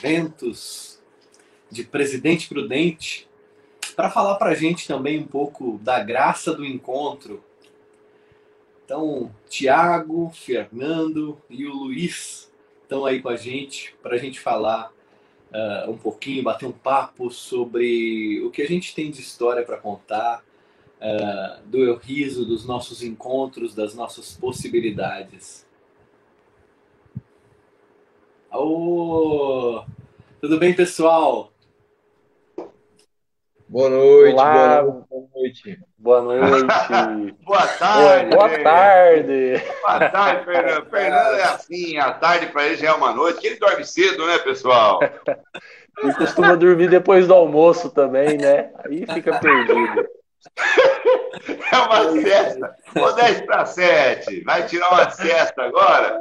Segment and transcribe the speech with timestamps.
[0.00, 0.98] Ventos,
[1.70, 3.28] de Presidente Prudente,
[3.94, 7.42] para falar para a gente também um pouco da graça do encontro.
[8.84, 12.50] Então, Tiago, Fernando e o Luiz
[12.82, 14.92] estão aí com a gente para a gente falar
[15.52, 19.76] uh, um pouquinho, bater um papo sobre o que a gente tem de história para
[19.76, 20.42] contar,
[21.00, 25.66] uh, do Eu Riso, dos nossos encontros, das nossas possibilidades.
[28.52, 29.84] Ô,
[30.40, 31.52] tudo bem, pessoal?
[33.68, 34.82] Boa noite, Olá.
[34.82, 35.78] boa noite.
[35.96, 36.66] Boa noite.
[37.46, 38.34] boa tarde.
[38.34, 39.62] Boa tarde.
[39.80, 40.90] Boa tarde, Fernando.
[40.90, 44.26] Fernando é assim, a tarde para ele já é uma noite, que ele dorme cedo,
[44.26, 44.98] né, pessoal?
[46.02, 48.70] E costuma dormir depois do almoço também, né?
[48.78, 50.08] Aí fica perdido.
[51.72, 52.76] É uma cesta.
[52.96, 54.40] Ou 10 para 7.
[54.40, 56.18] Vai tirar uma cesta agora?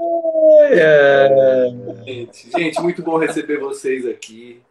[0.71, 1.71] É.
[2.05, 4.61] Gente, gente, muito bom receber vocês aqui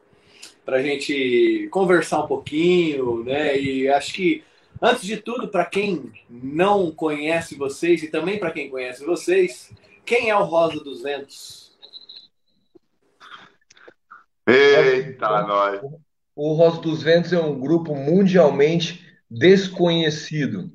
[0.64, 3.58] para a gente conversar um pouquinho, né?
[3.58, 4.44] E acho que
[4.82, 9.72] antes de tudo, para quem não conhece vocês e também para quem conhece vocês,
[10.04, 11.72] quem é o Rosa dos Ventos?
[14.46, 15.80] Eita, nós.
[16.36, 20.70] O Rosa dos Ventos é um grupo mundialmente desconhecido.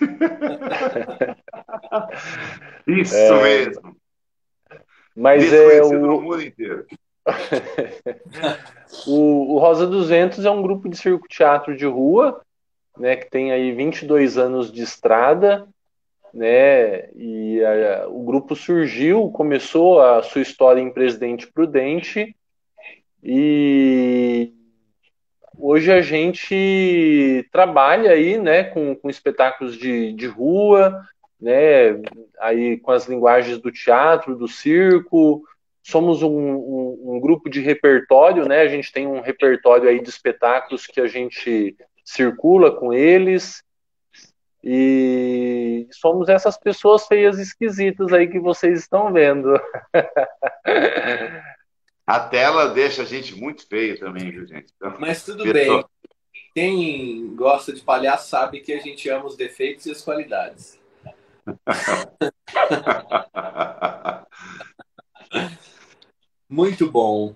[2.86, 3.42] Isso É.
[3.42, 3.96] mesmo.
[5.16, 6.86] Mas é Desconhecido no o, mundo inteiro.
[9.06, 12.40] o, o Rosa dos Ventos é um grupo de circo teatro de rua,
[12.98, 15.66] né, que tem aí 22 anos de estrada,
[16.32, 17.08] né?
[17.14, 22.36] E a- o grupo surgiu, começou a sua história em Presidente Prudente
[23.22, 24.52] e
[25.66, 31.02] hoje a gente trabalha aí, né, com, com espetáculos de, de rua,
[31.40, 32.02] né,
[32.38, 35.42] aí com as linguagens do teatro, do circo.
[35.82, 38.60] Somos um, um, um grupo de repertório, né?
[38.60, 43.62] A gente tem um repertório aí de espetáculos que a gente circula com eles.
[44.62, 49.52] E somos essas pessoas feias e esquisitas aí que vocês estão vendo.
[52.14, 54.72] A tela deixa a gente muito feio também, viu, gente?
[54.76, 55.78] Então, Mas tudo Pessoal.
[55.78, 55.86] bem.
[56.54, 60.78] Quem gosta de palhaço sabe que a gente ama os defeitos e as qualidades.
[66.48, 67.34] Muito bom.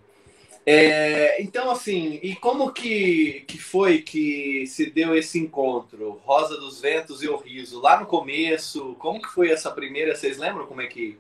[0.64, 6.22] É, então, assim, e como que, que foi que se deu esse encontro?
[6.24, 10.14] Rosa dos Ventos e o Riso, lá no começo, como que foi essa primeira?
[10.14, 11.18] Vocês lembram como é que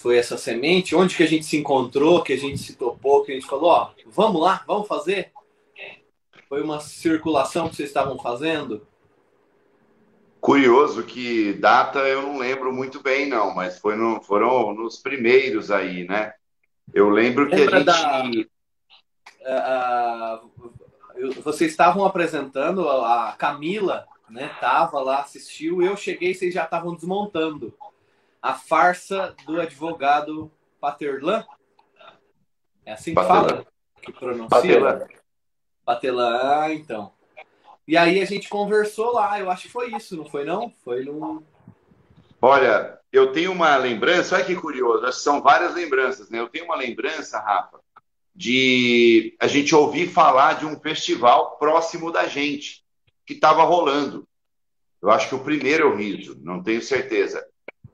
[0.00, 0.96] foi essa semente?
[0.96, 3.68] Onde que a gente se encontrou, que a gente se topou, que a gente falou,
[3.70, 5.30] ó, vamos lá, vamos fazer?
[6.48, 8.86] Foi uma circulação que vocês estavam fazendo?
[10.40, 15.70] Curioso que data eu não lembro muito bem, não, mas foi no- foram nos primeiros
[15.70, 16.32] aí, né?
[16.94, 18.50] Eu lembro que Lembra a gente.
[19.44, 20.40] Ah,
[21.16, 24.50] eu- vocês estavam apresentando, a Camila, né?
[24.60, 27.74] Tava lá, assistiu, eu cheguei, vocês já estavam desmontando
[28.42, 31.44] a farsa do advogado Paterlan.
[32.84, 33.48] É assim que Patelã.
[33.48, 33.66] fala?
[34.02, 34.48] Que pronuncia?
[34.48, 35.06] Patelã.
[35.84, 37.12] Patelã, ah, então.
[37.86, 40.72] E aí a gente conversou lá, eu acho que foi isso, não foi não?
[40.84, 41.42] Foi no...
[42.40, 46.38] Olha, eu tenho uma lembrança, olha que curioso, acho que são várias lembranças, né?
[46.38, 47.80] Eu tenho uma lembrança, Rafa,
[48.34, 52.84] de a gente ouvir falar de um festival próximo da gente,
[53.26, 54.26] que estava rolando.
[55.02, 57.44] Eu acho que o primeiro eu riso, não tenho certeza.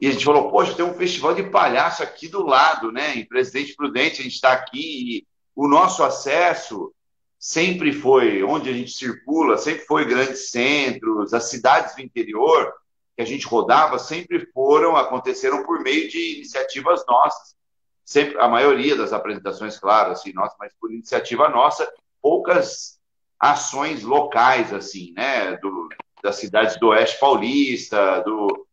[0.00, 3.16] E a gente falou, poxa, tem um festival de palhaço aqui do lado, né?
[3.16, 6.92] Em Presidente Prudente, a gente está aqui e o nosso acesso
[7.38, 12.72] sempre foi, onde a gente circula, sempre foi grandes centros, as cidades do interior
[13.16, 17.56] que a gente rodava sempre foram, aconteceram por meio de iniciativas nossas.
[18.04, 21.90] Sempre, a maioria das apresentações, claro, assim, nossa, mas por iniciativa nossa,
[22.20, 23.00] poucas
[23.40, 25.88] ações locais, assim, né, do,
[26.22, 28.65] das cidades do Oeste Paulista, do,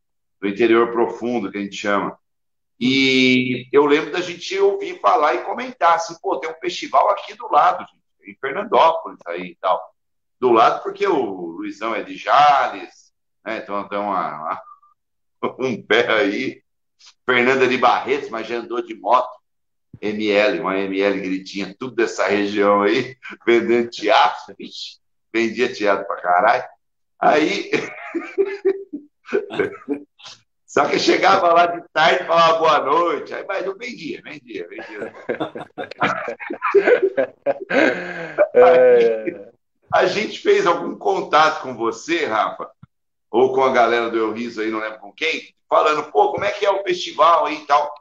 [0.43, 2.19] do interior profundo, que a gente chama.
[2.77, 7.33] E eu lembro da gente ouvir falar e comentar, assim, pô, tem um festival aqui
[7.33, 9.81] do lado, gente, em Fernandópolis aí e tal.
[10.41, 13.13] Do lado porque o Luizão é de Jales,
[13.45, 13.59] né?
[13.63, 14.61] Então tem uma,
[15.41, 16.61] uma- um pé aí.
[17.25, 19.31] Fernanda de Barretos, mas já andou de moto.
[20.01, 23.15] ML, uma ML gritinha, tudo dessa região aí,
[23.47, 24.53] vendendo teatro.
[25.33, 26.63] Vendia teatro pra caralho.
[27.17, 27.71] Aí.
[30.73, 33.31] Só que chegava lá de tarde e falava boa noite.
[33.31, 35.13] Aí, mas não vendia, vendia, vendia.
[38.55, 39.51] É,
[39.93, 42.71] A gente fez algum contato com você, Rafa,
[43.29, 46.43] ou com a galera do Eu Riso aí, não lembro com quem, falando, pô, como
[46.43, 47.93] é que é o festival aí e tal.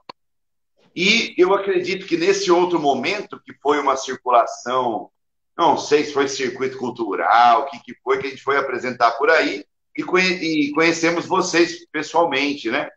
[0.97, 5.11] E eu acredito que nesse outro momento, que foi uma circulação,
[5.59, 9.11] não sei se foi circuito cultural, o que, que foi que a gente foi apresentar
[9.13, 9.63] por aí,
[9.97, 12.89] e, conhe e conhecemos vocês pessoalmente, né?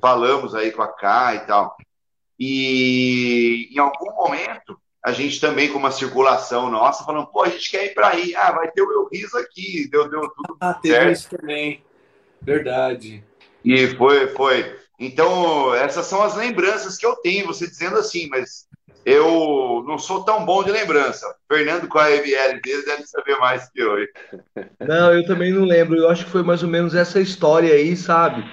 [0.00, 1.76] Falamos aí com a K e tal.
[2.38, 7.70] E em algum momento, a gente também com uma circulação nossa, falando, pô, a gente
[7.70, 10.78] quer ir para aí, ah, vai ter o Eu Riso aqui, deu, deu tudo ah,
[10.84, 11.12] certo.
[11.12, 11.84] isso também,
[12.40, 13.24] verdade.
[13.64, 14.78] E foi, foi.
[14.98, 18.68] Então, essas são as lembranças que eu tenho, você dizendo assim, mas
[19.04, 21.26] eu não sou tão bom de lembrança.
[21.48, 23.96] Fernando, com a ML dele, deve saber mais que eu.
[24.80, 25.96] Não, eu também não lembro.
[25.96, 28.44] Eu acho que foi mais ou menos essa história aí, sabe?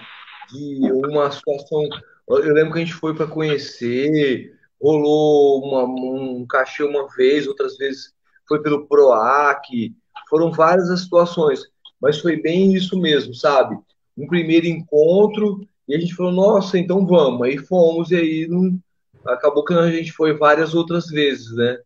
[0.51, 1.88] De uma situação.
[2.28, 7.78] Eu lembro que a gente foi para conhecer, rolou uma, um cachê uma vez, outras
[7.78, 8.13] vezes
[8.48, 9.94] foi pelo PROAC,
[10.30, 11.62] foram várias as situações,
[12.01, 13.78] mas foi bem isso mesmo, sabe?
[14.18, 17.42] Um primeiro encontro e a gente falou, nossa, então vamos.
[17.42, 18.80] Aí fomos, e aí não...
[19.25, 21.80] acabou que a gente foi várias outras vezes, né?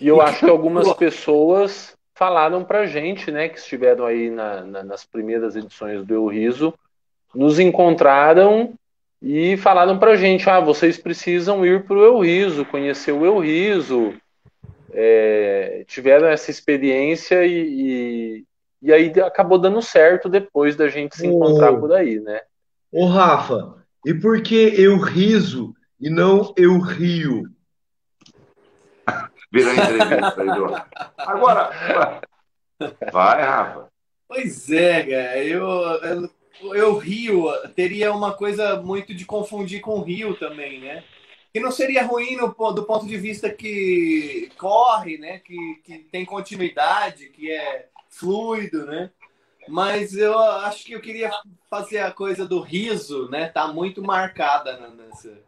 [0.00, 4.82] E eu acho que algumas pessoas falaram pra gente, né, que estiveram aí na, na,
[4.82, 6.74] nas primeiras edições do Eu Riso,
[7.34, 8.74] nos encontraram
[9.22, 14.14] e falaram pra gente, ah, vocês precisam ir pro Eu Riso, conhecer o Eu Riso,
[14.92, 18.44] é, tiveram essa experiência e,
[18.82, 22.40] e aí acabou dando certo depois da gente se encontrar por aí, né?
[22.90, 27.44] Ô, Rafa, e por que eu riso e não eu rio?
[29.50, 30.48] Vira entrevista aí,
[31.18, 32.20] Agora,
[33.12, 33.88] vai, Rafa.
[34.28, 40.34] Pois é, cara, eu, eu, eu rio, teria uma coisa muito de confundir com rio
[40.38, 41.02] também, né?
[41.50, 45.38] Que não seria ruim no, do ponto de vista que corre, né?
[45.38, 49.10] Que, que tem continuidade, que é fluido, né?
[49.68, 51.30] Mas eu acho que eu queria
[51.68, 53.48] fazer a coisa do riso, né?
[53.48, 55.28] Tá muito marcada nessa.
[55.28, 55.38] Né?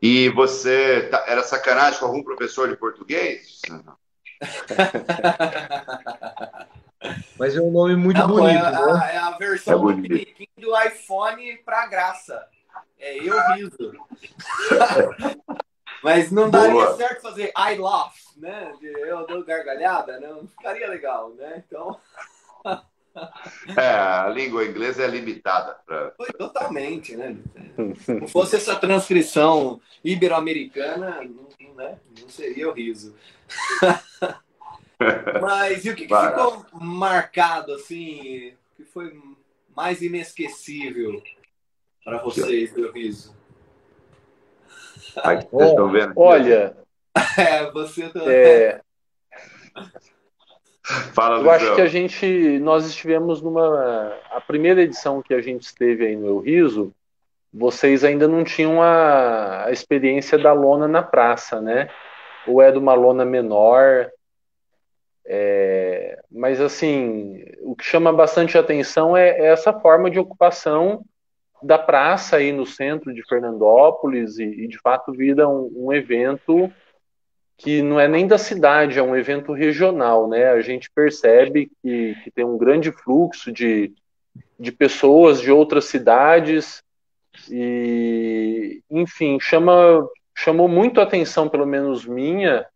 [0.00, 3.60] E você tá, era sacanagem com algum professor de português?
[7.38, 8.56] Mas é um nome muito Não, bonito.
[8.56, 9.14] É a, né?
[9.14, 10.08] é a versão é do,
[10.58, 12.46] do iPhone para graça.
[12.98, 13.92] É eu riso.
[16.02, 16.96] Mas não daria Boa.
[16.96, 18.74] certo fazer I laugh, né?
[18.82, 21.64] Eu dou gargalhada, não ficaria legal, né?
[21.66, 21.98] Então.
[23.76, 25.76] É, a língua inglesa é limitada.
[25.86, 26.12] Pra...
[26.16, 27.36] Foi totalmente, né?
[27.96, 31.98] Se não fosse essa transcrição ibero-americana, não, né?
[32.20, 33.14] não seria o riso.
[35.40, 39.12] Mas e o que, que ficou marcado, assim, que foi
[39.74, 41.22] mais inesquecível
[42.04, 43.34] para vocês do riso?
[45.22, 46.12] Ai, vocês estão vendo?
[46.16, 46.76] Olha.
[47.36, 48.34] É, você também.
[48.34, 48.80] É...
[50.84, 55.62] Fala, Eu acho que a gente, nós estivemos numa, a primeira edição que a gente
[55.62, 56.92] esteve aí no Eu Riso,
[57.52, 61.88] vocês ainda não tinham a, a experiência da lona na praça, né?
[62.46, 64.10] Ou é de uma lona menor,
[65.26, 71.02] é, mas assim, o que chama bastante atenção é, é essa forma de ocupação
[71.62, 76.70] da praça aí no centro de Fernandópolis e, e de fato vira um, um, evento
[77.64, 80.50] que não é nem da cidade, é um evento regional, né?
[80.50, 83.90] A gente percebe que, que tem um grande fluxo de,
[84.60, 86.82] de pessoas de outras cidades
[87.50, 90.06] e, enfim, chama,
[90.36, 92.66] chamou muito a atenção, pelo menos minha,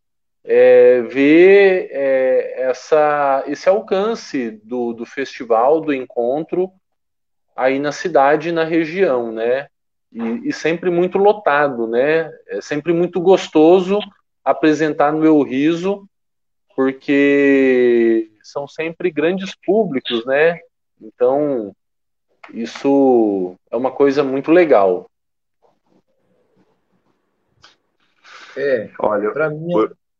[0.43, 6.73] é, ver é, essa, esse alcance do, do festival, do encontro,
[7.55, 9.67] aí na cidade e na região, né?
[10.11, 12.33] E, e, sempre muito lotado, né?
[12.47, 14.01] É sempre muito gostoso
[14.45, 16.09] apresentar no Eu Riso,
[16.75, 20.59] porque são sempre grandes públicos, né?
[21.01, 21.75] Então,
[22.53, 25.11] isso é uma coisa muito legal.
[28.57, 29.73] É, olha, para mim,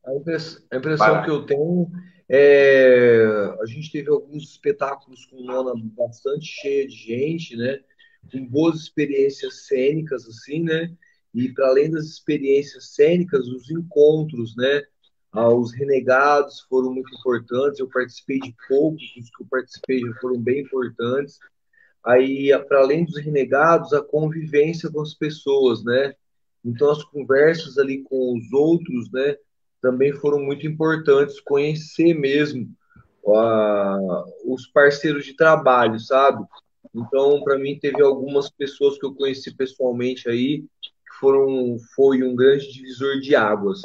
[0.07, 1.91] a impressão, a impressão que eu tenho
[2.29, 3.25] é,
[3.61, 7.81] a gente teve alguns espetáculos com lona bastante cheia de gente, né?
[8.31, 10.95] Com boas experiências cênicas, assim, né?
[11.39, 14.83] E para além das experiências cênicas, os encontros, né?
[15.33, 17.79] Ah, os renegados foram muito importantes.
[17.79, 21.39] Eu participei de poucos, os que eu participei já foram bem importantes.
[22.05, 26.15] Aí, para além dos renegados, a convivência com as pessoas, né?
[26.65, 29.37] Então, as conversas ali com os outros, né?
[29.81, 32.69] também foram muito importantes conhecer mesmo
[33.25, 36.45] uh, os parceiros de trabalho, sabe?
[36.95, 40.65] Então, para mim, teve algumas pessoas que eu conheci pessoalmente aí
[41.19, 43.81] foram foi um grande divisor de águas.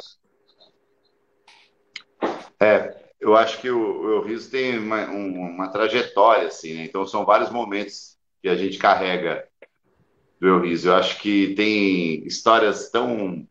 [2.60, 6.84] É, eu acho que o, o Riso tem uma, uma, trajetória, assim, né?
[6.84, 9.46] Então, são vários momentos que a gente carrega
[10.40, 10.88] do Eurizo.
[10.88, 13.46] Eu acho que tem histórias tão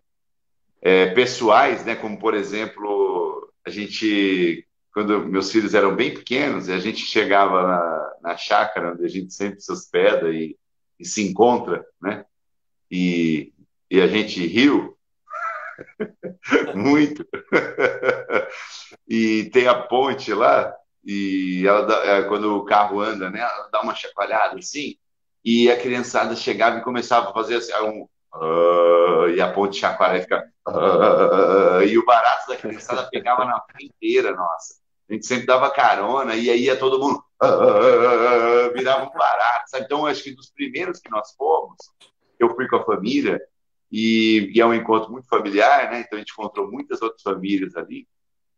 [0.81, 1.95] é, pessoais, né?
[1.95, 8.13] Como, por exemplo, a gente, quando meus filhos eram bem pequenos, a gente chegava na,
[8.21, 10.57] na chácara, onde a gente sempre se hospeda e,
[10.99, 12.25] e se encontra, né?
[12.91, 13.52] E,
[13.93, 14.97] e a gente riu
[16.73, 17.23] muito.
[19.07, 20.73] e tem a ponte lá,
[21.05, 23.41] e ela dá, é, quando o carro anda, né?
[23.41, 24.95] Ela dá uma chacoalhada assim,
[25.45, 30.23] e a criançada chegava e começava a fazer assim, um, uh, e a ponte chacoalha
[30.23, 30.43] fica.
[30.67, 34.81] Uh, e o barato da criançada pegava na inteira, nossa.
[35.07, 37.23] A gente sempre dava carona e aí ia todo mundo.
[37.43, 39.85] Uh, virava um barato, sabe?
[39.85, 41.77] Então, acho que dos primeiros que nós fomos,
[42.39, 43.39] eu fui com a família,
[43.95, 45.99] e, e é um encontro muito familiar, né?
[45.99, 48.07] Então a gente encontrou muitas outras famílias ali.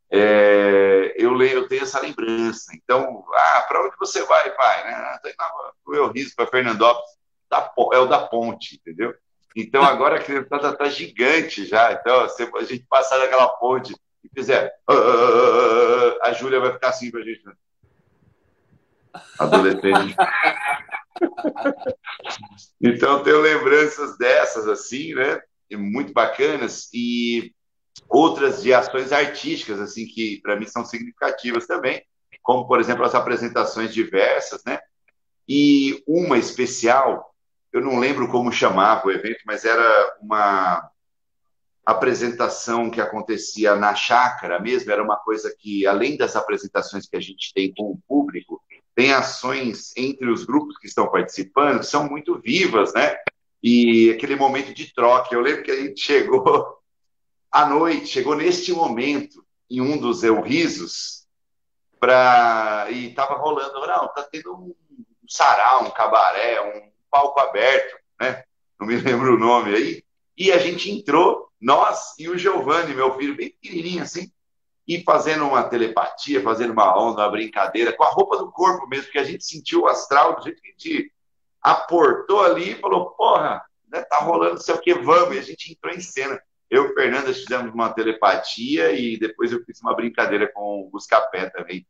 [0.09, 2.71] É, eu, leio, eu tenho essa lembrança.
[2.73, 4.85] Então, ah, para onde você vai, pai?
[4.85, 4.93] Né?
[4.93, 7.09] Ah, tô indo para o Rio, para Fernandópolis,
[7.49, 9.13] da, é o da ponte, entendeu?
[9.53, 11.91] Então agora a criançada está gigante já.
[11.91, 16.89] Então, se a gente passar daquela ponte e fizer, uh, uh, a Júlia vai ficar
[16.89, 17.45] assim para a gente.
[17.45, 17.53] Né?
[19.37, 20.15] Adolescente.
[22.81, 25.41] então, tenho lembranças dessas, assim, né?
[25.71, 26.89] Muito bacanas.
[26.93, 27.53] E
[28.09, 32.03] outras de ações artísticas, assim, que para mim são significativas também,
[32.41, 34.79] como, por exemplo, as apresentações diversas, né?
[35.47, 37.33] E uma especial,
[37.71, 40.89] eu não lembro como chamava o evento, mas era uma
[41.85, 47.21] apresentação que acontecia na chácara mesmo, era uma coisa que, além das apresentações que a
[47.21, 48.61] gente tem com o público,
[48.95, 53.17] tem ações entre os grupos que estão participando que são muito vivas, né?
[53.61, 55.35] E aquele momento de troca.
[55.35, 56.79] Eu lembro que a gente chegou
[57.51, 61.27] à noite, chegou neste momento, em um dos Eurisos,
[61.99, 62.87] pra...
[62.89, 64.75] e estava rolando, não, tá tendo um
[65.27, 68.43] sarau, um cabaré, um palco aberto, né?
[68.79, 70.03] Não me lembro o nome aí.
[70.37, 74.31] E a gente entrou, nós e o Giovanni, meu filho, bem pequenininho assim,
[74.87, 79.05] e fazendo uma telepatia, fazendo uma onda, uma brincadeira, com a roupa do corpo mesmo,
[79.05, 81.11] porque a gente sentiu o astral do jeito que a gente
[81.61, 85.71] aportou ali e falou, porra, né, tá rolando sei o que, vamos, e a gente
[85.71, 86.39] entrou em cena.
[86.69, 90.89] Eu e o Fernando fizemos uma telepatia e depois eu fiz uma brincadeira com o
[90.89, 91.85] Buscapé também.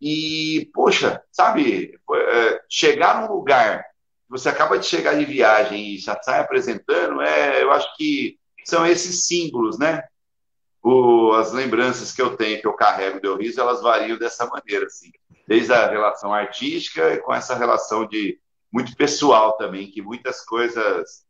[0.00, 3.84] E, poxa, sabe, é, chegar num lugar,
[4.28, 8.86] você acaba de chegar de viagem e já sai apresentando, é, eu acho que são
[8.86, 10.04] esses símbolos, né?
[10.82, 14.86] O, as lembranças que eu tenho, que eu carrego do riso, elas variam dessa maneira,
[14.86, 15.10] assim.
[15.46, 18.38] Desde a relação artística e com essa relação de
[18.72, 21.26] muito pessoal também, que muitas coisas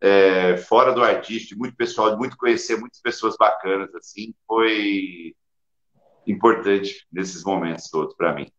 [0.00, 5.34] é, fora do artista, muito pessoal, de muito conhecer muitas pessoas bacanas, assim, foi
[6.26, 8.50] importante nesses momentos todos para mim.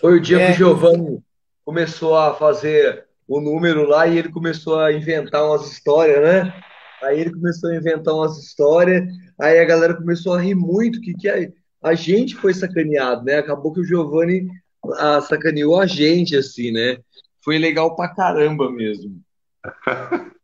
[0.00, 0.46] Foi o dia é.
[0.46, 1.22] que o Giovanni
[1.64, 6.62] começou a fazer o número lá e ele começou a inventar umas histórias, né?
[7.02, 9.04] Aí ele começou a inventar umas histórias,
[9.38, 11.48] aí a galera começou a rir muito, que, que a,
[11.82, 13.36] a gente foi sacaneado, né?
[13.36, 14.48] Acabou que o Giovanni
[14.94, 16.98] a, sacaneou a gente, assim, né?
[17.42, 19.20] Foi legal pra caramba mesmo.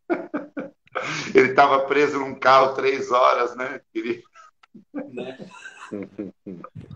[1.35, 3.81] ele estava preso num carro três horas, né?
[3.95, 4.23] Ele...
[4.95, 5.39] né?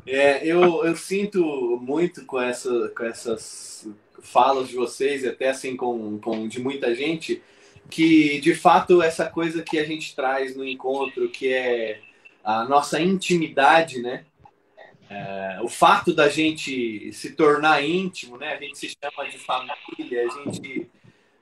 [0.06, 1.42] É, eu, eu sinto
[1.82, 3.86] muito com, essa, com essas
[4.22, 7.42] falas de vocês, e até assim com, com de muita gente,
[7.90, 12.00] que de fato essa coisa que a gente traz no encontro, que é
[12.45, 14.25] a nossa intimidade, né?
[15.09, 18.55] É, o fato da gente se tornar íntimo, né?
[18.55, 20.90] A gente se chama de família, a gente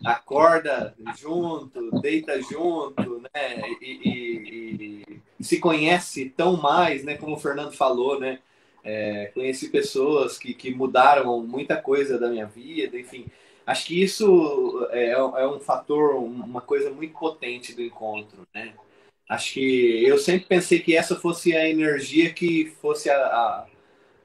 [0.05, 3.63] acorda junto, deita junto, né?
[3.81, 7.17] E, e, e se conhece tão mais, né?
[7.17, 8.39] Como o Fernando falou, né?
[8.83, 13.27] É, conheci pessoas que, que mudaram muita coisa da minha vida, enfim.
[13.66, 18.75] Acho que isso é, é um fator, uma coisa muito potente do encontro, né?
[19.28, 23.66] Acho que eu sempre pensei que essa fosse a energia que fosse a, a,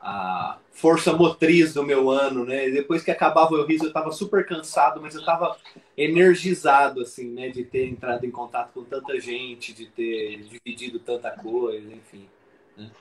[0.02, 2.70] a força motriz do meu ano, né?
[2.70, 5.58] Depois que acabava o riso, eu estava super cansado, mas eu estava
[5.96, 7.48] energizado, assim, né?
[7.48, 12.28] De ter entrado em contato com tanta gente, de ter dividido tanta coisa, enfim.
[12.78, 12.92] Né?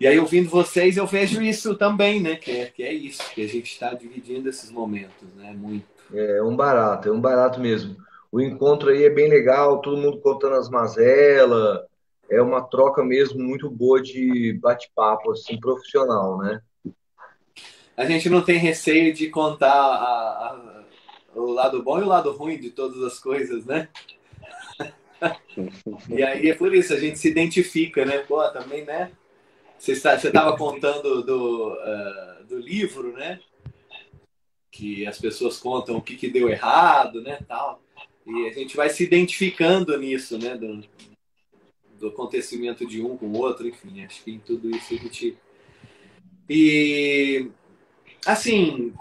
[0.00, 2.36] E aí, ouvindo vocês, eu vejo isso também, né?
[2.36, 5.52] Que é, que é isso, que a gente está dividindo esses momentos, né?
[5.52, 5.86] Muito.
[6.14, 7.96] É um barato, é um barato mesmo.
[8.30, 11.80] O encontro aí é bem legal, todo mundo contando as mazelas,
[12.30, 16.60] é uma troca mesmo muito boa de bate-papo, assim, profissional, né?
[17.96, 20.84] A gente não tem receio de contar a, a,
[21.34, 23.88] o lado bom e o lado ruim de todas as coisas, né?
[26.08, 28.18] e aí é por isso, a gente se identifica, né?
[28.18, 29.10] Pô, também, né?
[29.78, 33.40] Você estava contando do, uh, do livro, né?
[34.78, 37.82] que as pessoas contam o que, que deu errado, né, tal.
[38.24, 40.84] E a gente vai se identificando nisso, né, do,
[41.98, 45.36] do acontecimento de um com o outro, enfim, acho que em tudo isso a gente.
[46.48, 47.50] E,
[48.24, 48.94] assim,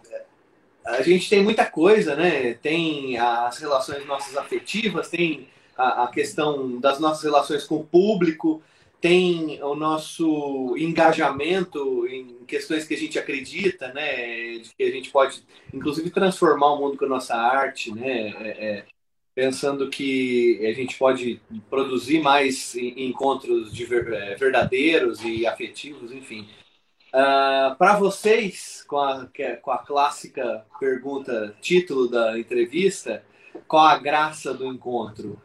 [0.83, 2.55] a gente tem muita coisa, né?
[2.55, 8.63] Tem as relações nossas afetivas, tem a, a questão das nossas relações com o público,
[8.99, 14.59] tem o nosso engajamento em questões que a gente acredita, né?
[14.77, 18.29] Que a gente pode, inclusive, transformar o mundo com a nossa arte, né?
[18.29, 18.85] É, é,
[19.35, 21.39] pensando que a gente pode
[21.69, 26.47] produzir mais encontros de é, verdadeiros e afetivos, enfim.
[27.13, 33.23] Uh, ah, Para vocês, com a, é, com a clássica pergunta, título da entrevista,
[33.67, 35.39] qual a graça do encontro?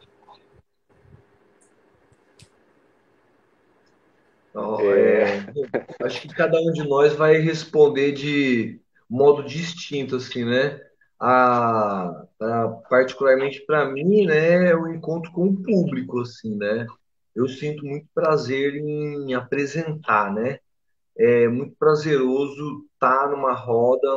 [4.53, 5.45] Oh, é...
[6.01, 8.79] Acho que cada um de nós vai responder de
[9.09, 10.79] modo distinto, assim, né?
[11.19, 16.85] A, a particularmente para mim, né, o encontro com o público, assim, né?
[17.35, 20.59] Eu sinto muito prazer em apresentar, né?
[21.17, 24.07] É muito prazeroso estar numa roda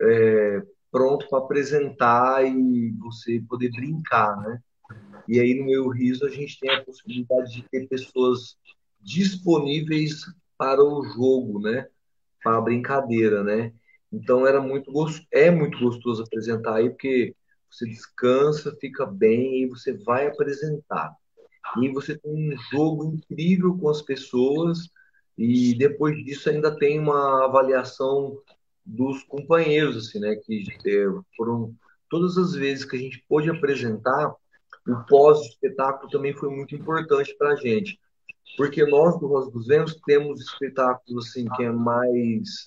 [0.00, 4.60] é, pronto para apresentar e você poder brincar, né?
[5.28, 8.56] E aí no meu riso a gente tem a possibilidade de ter pessoas
[9.02, 10.24] disponíveis
[10.56, 11.86] para o jogo, né?
[12.42, 13.72] Para a brincadeira, né?
[14.12, 14.92] Então era muito
[15.30, 17.34] é muito gostoso apresentar aí porque
[17.70, 21.14] você descansa, fica bem e você vai apresentar.
[21.80, 24.90] E você tem um jogo incrível com as pessoas
[25.38, 28.38] e depois disso ainda tem uma avaliação
[28.84, 30.36] dos companheiros, assim, né?
[30.36, 31.06] Que é,
[31.36, 31.74] foram
[32.10, 34.34] todas as vezes que a gente pôde apresentar,
[34.86, 37.98] o pós-espetáculo também foi muito importante para a gente
[38.56, 42.64] porque nós do Rosa dos Ventos temos espetáculos assim que é mais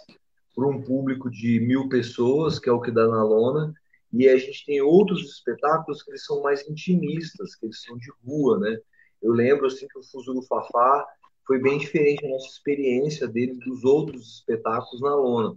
[0.56, 3.74] para um público de mil pessoas, que é o que dá na lona,
[4.12, 8.10] e a gente tem outros espetáculos que eles são mais intimistas, que eles são de
[8.26, 8.78] rua, né?
[9.22, 11.06] Eu lembro assim que o Fuzuro Fafá
[11.46, 15.56] foi bem diferente a nossa experiência dele dos outros espetáculos na lona.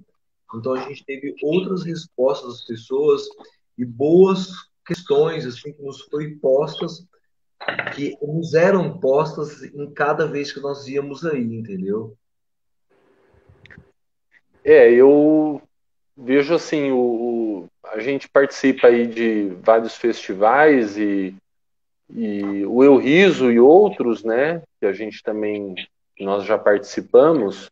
[0.54, 3.22] Então a gente teve outras respostas das pessoas
[3.76, 4.48] e boas
[4.84, 7.06] questões assim que nos foi postas
[7.94, 12.16] que nos eram postas em cada vez que nós íamos aí, entendeu?
[14.64, 15.62] É, eu
[16.16, 21.34] vejo assim, o, o, a gente participa aí de vários festivais e,
[22.10, 25.74] e o Eu Riso e outros, né, que a gente também,
[26.18, 27.70] nós já participamos,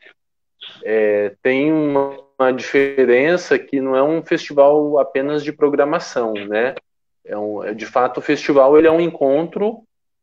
[0.82, 6.74] é, tem uma, uma diferença que não é um festival apenas de programação, né,
[7.26, 9.82] é um, é, de fato, o festival ele é um encontro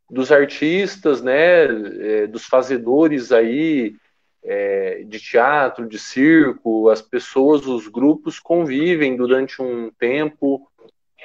[0.10, 3.96] dos artistas, né, é, dos fazedores aí
[4.44, 10.70] é, de teatro, de circo, as pessoas, os grupos convivem durante um tempo,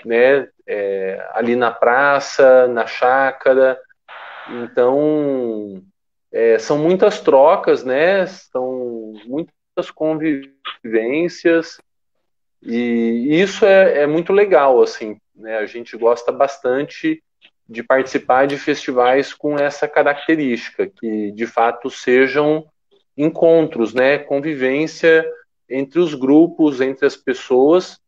[0.05, 3.79] né, é, ali na praça, na chácara.
[4.49, 5.83] Então,
[6.33, 11.79] é, são muitas trocas, né, são muitas convivências
[12.63, 15.59] e isso é, é muito legal, assim, né?
[15.59, 17.23] A gente gosta bastante
[17.69, 22.67] de participar de festivais com essa característica, que de fato sejam
[23.17, 24.19] encontros, né?
[24.19, 25.25] Convivência
[25.69, 28.01] entre os grupos, entre as pessoas.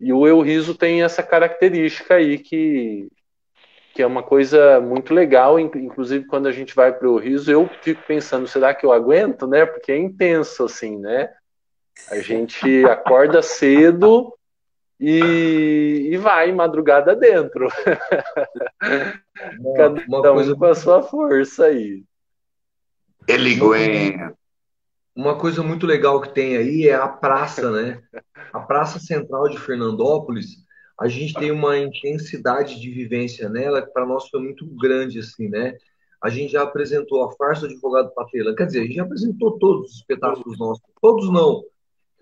[0.00, 3.08] E o Eu Riso tem essa característica aí que,
[3.94, 7.70] que é uma coisa muito legal, inclusive quando a gente vai para o Riso, eu
[7.82, 9.64] fico pensando, será que eu aguento, né?
[9.64, 11.30] Porque é intenso assim, né?
[12.10, 14.32] A gente acorda cedo
[15.00, 17.68] e, e vai madrugada dentro.
[19.58, 20.56] Uma, Cada uma um coisa...
[20.56, 22.04] com a sua força aí.
[23.26, 24.34] Ele aguenta.
[25.16, 28.02] Uma coisa muito legal que tem aí é a praça, né?
[28.52, 30.64] A praça central de Fernandópolis,
[30.98, 35.48] a gente tem uma intensidade de vivência nela que para nós foi muito grande, assim,
[35.48, 35.76] né?
[36.22, 39.58] A gente já apresentou a farsa do advogado Patela, quer dizer, a gente já apresentou
[39.58, 41.62] todos os espetáculos nossos, todos não,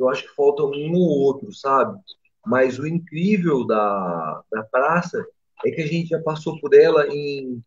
[0.02, 1.98] eu acho que falta um ou outro, sabe?
[2.44, 5.24] Mas o incrível da, da praça
[5.64, 7.62] é que a gente já passou por ela em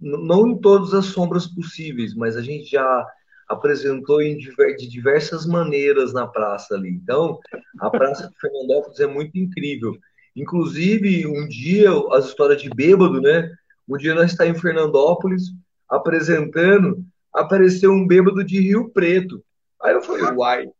[0.00, 3.06] não em todas as sombras possíveis, mas a gente já
[3.46, 6.88] apresentou em de diversas maneiras na praça ali.
[6.88, 7.38] Então,
[7.80, 9.94] a praça de Fernandópolis é muito incrível.
[10.34, 13.52] Inclusive, um dia, as histórias de bêbado, né?
[13.88, 15.52] Um dia nós estávamos em Fernandópolis
[15.88, 19.44] apresentando, apareceu um bêbado de Rio Preto.
[19.82, 20.70] Aí eu falei, uai,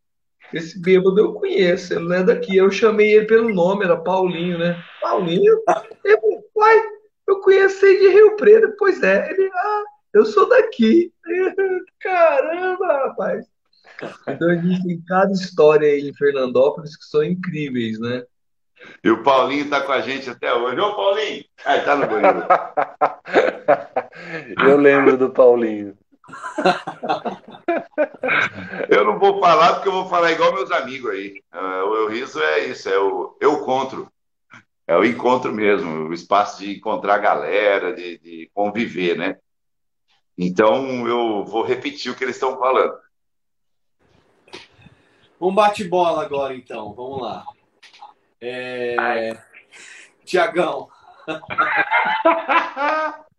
[0.52, 2.56] esse bêbado eu conheço, ele não é daqui.
[2.56, 4.82] Eu chamei ele pelo nome, era Paulinho, né?
[5.00, 5.62] Paulinho?
[6.04, 6.82] Ele uai,
[7.26, 8.74] eu conheci de Rio Preto.
[8.78, 9.84] Pois é, ele, ah,
[10.14, 11.12] eu sou daqui.
[12.00, 13.46] Caramba, rapaz.
[14.26, 18.24] Então a gente tem cada história aí em Fernandópolis que são incríveis, né?
[19.04, 20.80] E o Paulinho está com a gente até hoje.
[20.80, 21.44] Ô, Paulinho!
[21.64, 22.46] Ah, está no banheiro.
[24.66, 25.96] Eu lembro do Paulinho.
[29.40, 31.42] Vou falar porque eu vou falar igual meus amigos aí.
[31.50, 34.12] Uh, o Eu Riso é isso, é o eu encontro.
[34.86, 39.38] É o encontro mesmo, o espaço de encontrar a galera, de, de conviver, né?
[40.36, 42.92] Então eu vou repetir o que eles estão falando.
[45.40, 46.92] Um bate-bola agora, então.
[46.92, 47.42] Vamos lá.
[48.42, 49.38] É...
[50.22, 50.90] Tiagão.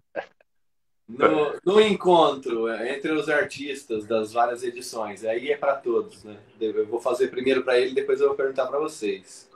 [1.08, 6.38] no, no, encontro entre os artistas das várias edições, aí é para todos, né?
[6.60, 9.50] Eu vou fazer primeiro para ele, depois eu vou perguntar para vocês.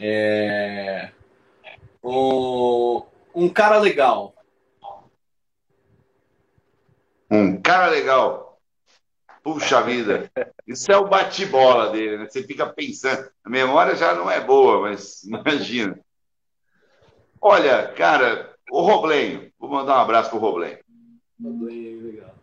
[0.00, 1.10] É...
[2.02, 3.02] Um,
[3.34, 4.34] um cara legal.
[7.30, 8.48] Um cara legal.
[9.42, 10.30] Puxa vida,
[10.66, 12.28] isso é o bate-bola dele, né?
[12.28, 15.98] Você fica pensando, a memória já não é boa, mas imagina.
[17.40, 20.78] Olha, cara, o Roblenho, vou mandar um abraço pro Roblenho.
[21.42, 22.34] Roblenho, legal.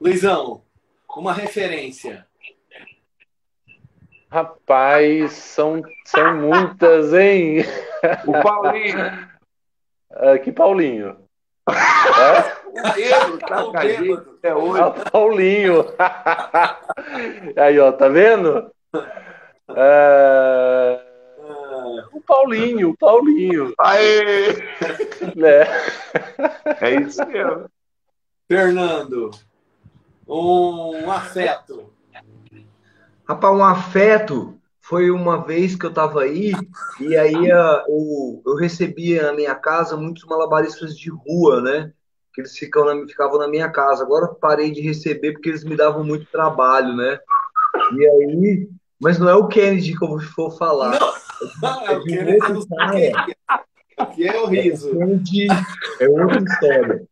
[0.00, 0.62] Luizão,
[1.16, 2.26] uma referência.
[4.30, 7.64] Rapaz, são, são muitas, hein?
[8.26, 9.28] O Paulinho.
[10.10, 11.16] Uh, que Paulinho?
[11.68, 12.58] É?
[12.68, 13.38] O Pedro
[13.72, 14.80] tá gente até hoje.
[14.80, 15.84] Ah, Paulinho.
[17.56, 18.70] Aí, ó, tá vendo?
[19.74, 21.07] É...
[22.28, 23.72] Paulinho, Paulinho.
[23.78, 24.50] Aê!
[25.38, 26.86] É.
[26.86, 27.70] é isso mesmo.
[28.46, 29.30] Fernando,
[30.28, 31.90] um afeto.
[33.26, 36.52] Rapaz, um afeto foi uma vez que eu estava aí
[37.00, 41.92] e aí eu, eu recebia na minha casa muitos malabaristas de rua, né?
[42.34, 44.02] Que eles ficam na, ficavam na minha casa.
[44.02, 47.18] Agora parei de receber porque eles me davam muito trabalho, né?
[47.94, 48.68] E aí,
[49.00, 50.98] mas não é o Kennedy que eu vou falar.
[50.98, 53.26] Não, é, é o Kennedy cara.
[53.96, 54.90] Aqui é o riso.
[54.90, 55.46] É, Kennedy
[56.00, 57.08] é outra história.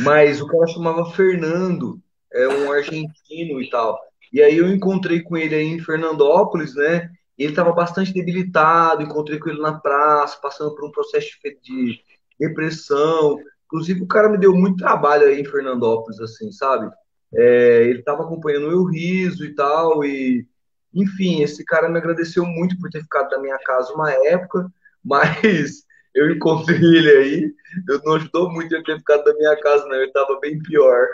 [0.00, 2.00] Mas o cara chamava Fernando,
[2.32, 3.98] é um argentino e tal.
[4.32, 7.10] E aí eu encontrei com ele aí em Fernandópolis, né?
[7.38, 11.28] Ele estava bastante debilitado, encontrei com ele na praça, passando por um processo
[11.62, 12.00] de
[12.38, 13.38] depressão.
[13.66, 16.90] Inclusive, o cara me deu muito trabalho aí em Fernandópolis, assim, sabe?
[17.32, 20.46] É, ele estava acompanhando o meu riso e tal, e
[20.94, 24.70] enfim, esse cara me agradeceu muito por ter ficado na minha casa uma época,
[25.04, 27.54] mas eu encontrei ele aí,
[27.88, 31.06] eu não ajudou muito ele ter ficado na minha casa, não, ele estava bem pior.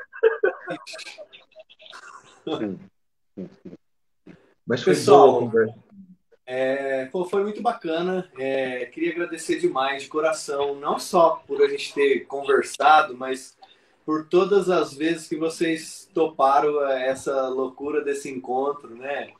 [4.66, 5.75] Mas foi Pessoal, boa
[6.53, 8.29] é, pô, foi muito bacana.
[8.37, 13.57] É, queria agradecer demais, de coração, não só por a gente ter conversado, mas
[14.05, 19.31] por todas as vezes que vocês toparam essa loucura desse encontro, né?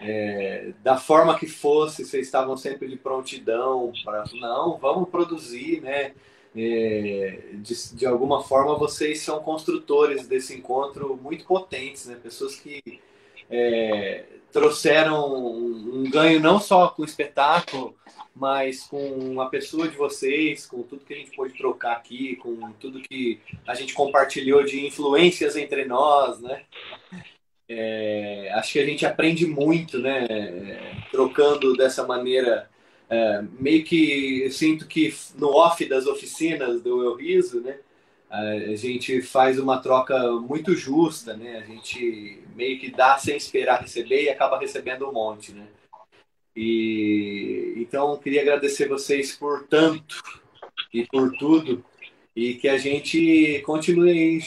[0.00, 6.12] É, da forma que fosse, vocês estavam sempre de prontidão para não, vamos produzir, né?
[6.56, 12.16] É, de, de alguma forma vocês são construtores desse encontro muito potentes, né?
[12.22, 12.82] Pessoas que
[13.50, 17.94] é, trouxeram um, um, ganho não só com o espetáculo,
[18.34, 22.72] mas com a pessoa de vocês, com tudo que a gente pôde trocar aqui, com
[22.80, 26.62] tudo que a gente compartilhou de influências entre nós, né?
[27.68, 30.26] É, acho que a gente aprende muito, né?
[31.10, 32.68] Trocando dessa maneira.
[33.08, 37.78] É, meio que sinto que no off das oficinas do Eu Riso, né?
[38.34, 41.58] a gente faz uma troca muito justa, né?
[41.58, 45.66] A gente meio que dá sem esperar receber e acaba recebendo um monte, né?
[46.56, 50.20] E então queria agradecer vocês por tanto
[50.92, 51.84] e por tudo
[52.34, 54.40] e que a gente continue aí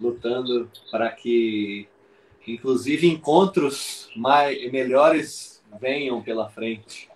[0.00, 1.88] lutando para que
[2.46, 7.10] inclusive encontros mais melhores venham pela frente.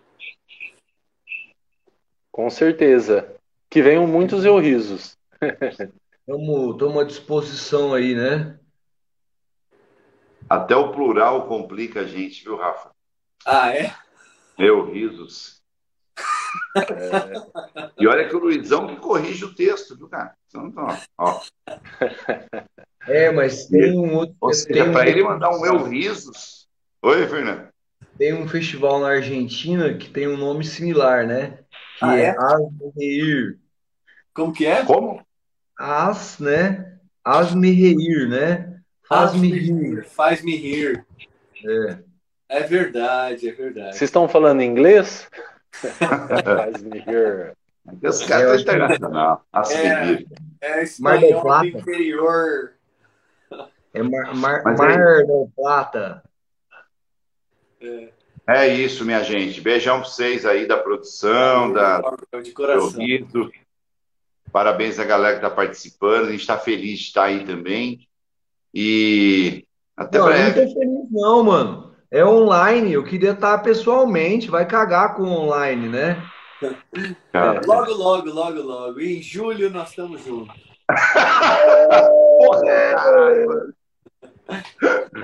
[2.31, 3.35] Com certeza.
[3.71, 5.17] Que venham muitos eu risos.
[5.41, 8.59] Estamos à disposição aí, né?
[10.49, 12.91] Até o plural complica a gente, viu, Rafa?
[13.45, 13.95] Ah, é?
[14.59, 15.64] Meu risos.
[16.77, 17.93] É...
[17.99, 20.35] E olha que o Luizão que corrige o texto, viu, cara?
[20.49, 20.73] Então,
[21.19, 21.41] ó.
[23.07, 24.35] É, mas tem um outro.
[24.41, 25.09] Ou seja, para um...
[25.09, 26.67] ele mandar um meu risos.
[27.03, 27.69] Oi, Fernando.
[28.17, 31.59] Tem um festival na Argentina que tem um nome similar, né?
[31.99, 33.59] Que ah, é, é Asmeir.
[34.33, 34.85] Como que é?
[34.85, 35.25] Como?
[35.79, 36.99] As, né?
[37.25, 38.81] As-me rir, né?
[39.09, 40.05] Faz-me rir.
[40.05, 41.05] Faz-me rir.
[41.65, 41.99] É.
[42.49, 43.97] É verdade, é verdade.
[43.97, 45.29] Vocês estão falando inglês?
[45.81, 47.57] Faz-me rir.
[48.03, 49.45] Esse cara tá internacional.
[49.71, 50.25] É,
[50.63, 52.73] é espanhol do interior.
[53.93, 56.23] É Mar, mar, mar não, Plata.
[57.81, 58.09] É.
[58.49, 58.75] é.
[58.75, 59.61] isso, minha gente.
[59.61, 62.01] Beijão para vocês aí da produção, da,
[62.43, 62.91] de coração.
[62.91, 63.53] do Rito.
[64.51, 66.27] Parabéns à galera que está participando.
[66.27, 68.09] A gente está feliz de estar aí também.
[68.73, 69.65] E
[69.97, 70.61] até não, breve.
[70.61, 71.94] Não tô feliz, não, mano.
[72.15, 72.93] É online.
[72.93, 74.49] Eu queria estar pessoalmente.
[74.49, 76.23] Vai cagar com online, né?
[77.33, 77.61] É.
[77.67, 79.01] Logo, logo, logo, logo.
[79.01, 80.55] Em julho nós estamos juntos.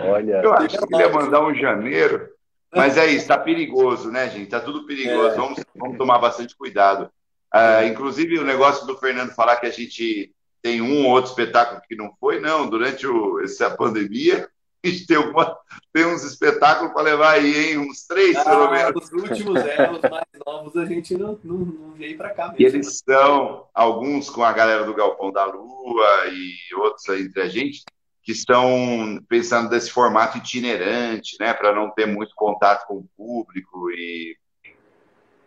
[0.01, 2.29] Olha, eu acho que queria mandar um janeiro,
[2.75, 4.45] mas é isso, está perigoso, né, gente?
[4.45, 5.35] Está tudo perigoso.
[5.35, 5.37] É.
[5.37, 7.09] Vamos, vamos tomar bastante cuidado.
[7.55, 11.81] Uh, inclusive, o negócio do Fernando falar que a gente tem um ou outro espetáculo
[11.87, 12.69] que não foi, não.
[12.69, 14.49] Durante o, essa pandemia,
[14.85, 15.57] gente tem, uma,
[15.93, 17.79] tem uns espetáculos para levar aí, hein?
[17.79, 19.05] Uns três, ah, pelo menos.
[19.05, 22.61] Os últimos, é, os mais novos, a gente não, não, não veio para cá mesmo.
[22.61, 27.43] E eles são, alguns com a galera do Galpão da Lua e outros aí entre
[27.43, 27.83] a gente,
[28.23, 31.55] que estão pensando desse formato itinerante, né?
[31.55, 34.37] Para não ter muito contato com o público e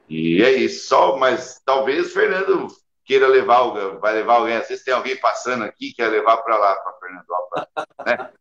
[0.09, 2.67] e é isso, só, mas talvez o Fernando
[3.05, 3.63] queira levar,
[3.99, 7.67] vai levar alguém, às vezes tem alguém passando aqui, quer levar para lá, para Fernandópolis,
[8.05, 8.33] né?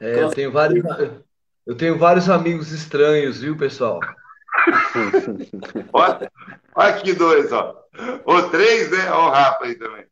[0.00, 0.84] É, eu tenho vários,
[1.66, 4.00] eu tenho vários amigos estranhos, viu, pessoal?
[5.92, 6.32] olha,
[6.74, 7.84] olha aqui dois, ó.
[8.24, 9.10] Ou três, né?
[9.10, 10.06] Olha o Rafa aí também.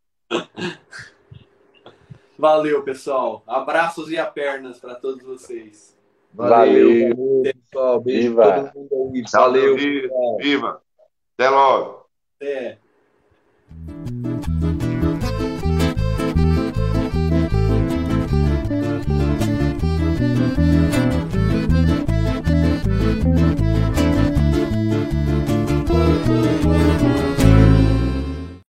[2.39, 3.43] Valeu, pessoal.
[3.47, 5.97] Abraços e apernas para todos vocês.
[6.33, 8.01] Valeu, valeu pessoal.
[8.01, 8.43] Beijo Viva.
[8.43, 9.25] pra todo mundo aí.
[9.33, 9.77] Valeu.
[9.77, 10.09] Viva.
[10.39, 10.83] Viva.
[11.37, 12.07] Até logo.
[12.37, 12.79] Até.